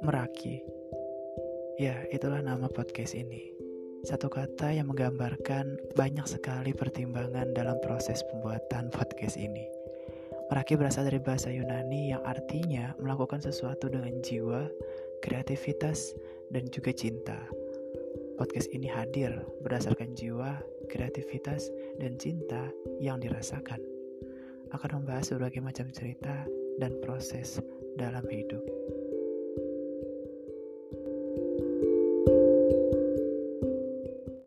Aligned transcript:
Meraki. 0.00 0.64
Ya, 1.76 2.08
itulah 2.08 2.40
nama 2.40 2.72
podcast 2.72 3.12
ini. 3.12 3.52
Satu 4.00 4.32
kata 4.32 4.72
yang 4.72 4.88
menggambarkan 4.88 5.76
banyak 5.92 6.24
sekali 6.24 6.72
pertimbangan 6.72 7.52
dalam 7.52 7.76
proses 7.84 8.24
pembuatan 8.32 8.88
podcast 8.88 9.36
ini. 9.36 9.68
Meraki 10.48 10.80
berasal 10.80 11.04
dari 11.04 11.20
bahasa 11.20 11.52
Yunani 11.52 12.16
yang 12.16 12.24
artinya 12.24 12.96
melakukan 12.96 13.44
sesuatu 13.44 13.92
dengan 13.92 14.16
jiwa, 14.24 14.72
kreativitas, 15.20 16.16
dan 16.48 16.64
juga 16.72 16.96
cinta. 16.96 17.36
Podcast 18.40 18.72
ini 18.72 18.88
hadir 18.88 19.36
berdasarkan 19.60 20.16
jiwa, 20.16 20.64
kreativitas, 20.88 21.68
dan 22.00 22.16
cinta 22.16 22.72
yang 23.04 23.20
dirasakan. 23.20 23.84
Akan 24.72 25.04
membahas 25.04 25.28
berbagai 25.36 25.60
macam 25.60 25.92
cerita 25.92 26.48
dan 26.80 26.96
proses 27.04 27.60
dalam 28.00 28.24
hidup. 28.32 28.64